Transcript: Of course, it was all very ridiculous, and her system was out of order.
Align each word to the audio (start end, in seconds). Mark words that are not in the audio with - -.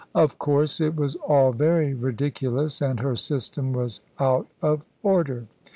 Of 0.15 0.39
course, 0.39 0.81
it 0.81 0.95
was 0.95 1.15
all 1.17 1.51
very 1.51 1.93
ridiculous, 1.93 2.81
and 2.81 2.99
her 3.01 3.15
system 3.15 3.71
was 3.71 4.01
out 4.19 4.47
of 4.59 4.83
order. 5.03 5.45